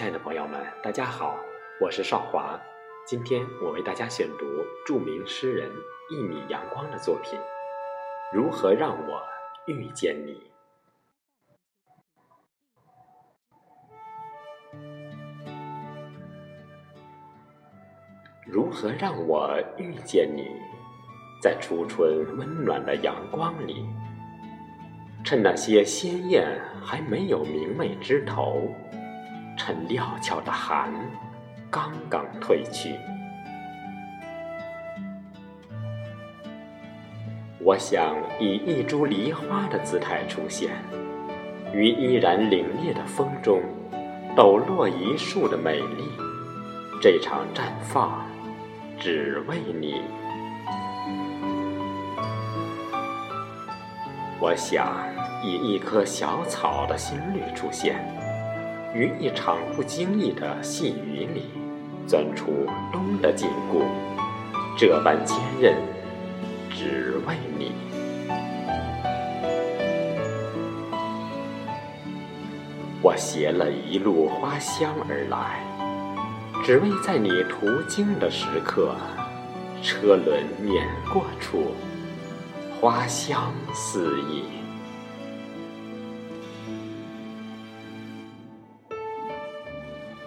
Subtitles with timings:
[0.00, 1.36] 亲爱的朋友们，大家好，
[1.78, 2.58] 我是少华。
[3.06, 4.46] 今天我为大家选读
[4.86, 5.70] 著名诗人
[6.08, 7.38] 一米阳光的作品
[8.32, 9.22] 《如何让我
[9.66, 10.42] 遇见你》。
[18.46, 20.48] 如何让我遇见你？
[21.42, 23.86] 在初春温暖的阳光里，
[25.22, 28.74] 趁那些鲜艳还没有明媚枝头。
[29.62, 30.90] 趁料峭的寒
[31.70, 32.98] 刚刚褪去，
[37.58, 40.70] 我想以一株梨花的姿态出现，
[41.74, 43.60] 于依然凛冽的风中，
[44.34, 46.04] 抖落一树的美丽。
[47.02, 48.24] 这场绽放，
[48.98, 50.00] 只为你。
[54.40, 54.96] 我想
[55.44, 58.02] 以一棵小草的心绿出现。
[58.94, 61.44] 于一场不经意的细雨里，
[62.06, 63.84] 钻出冬的禁锢，
[64.76, 65.76] 这般坚韧，
[66.70, 67.72] 只为你。
[73.00, 75.64] 我携了一路花香而来，
[76.64, 78.94] 只为在你途经的时刻，
[79.82, 81.74] 车轮碾过处，
[82.80, 84.59] 花香四溢。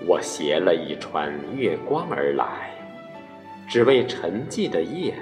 [0.05, 2.71] 我携了一串月光而来，
[3.67, 5.17] 只为沉寂的夜，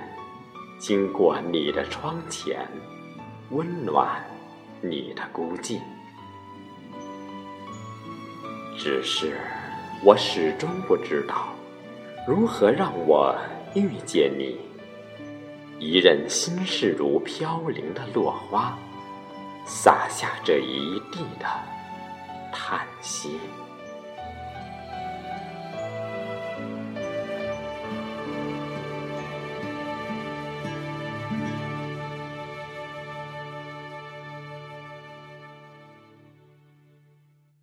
[0.79, 2.67] 经过你的窗前，
[3.52, 4.25] 温暖
[4.81, 5.79] 你的孤寂。
[8.77, 9.37] 只是
[10.03, 11.49] 我始终不知道，
[12.27, 13.35] 如何让我
[13.75, 14.57] 遇见你。
[15.77, 18.77] 一任心事如飘零的落花，
[19.65, 21.45] 洒下这一地的
[22.52, 23.39] 叹息。